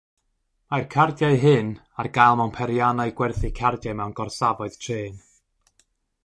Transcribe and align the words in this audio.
Mae'r 0.73 0.85
cardiau 0.93 1.35
hyn 1.43 1.69
ar 2.03 2.09
gael 2.15 2.39
mewn 2.39 2.55
peiriannau 2.55 3.13
gwerthu 3.21 3.53
cardiau 3.61 3.99
mewn 4.01 4.17
gorsafoedd 4.21 4.81
trên. 4.87 5.23